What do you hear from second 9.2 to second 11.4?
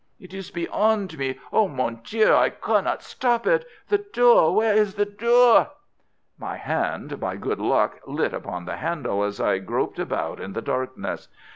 as I groped about in the darkness.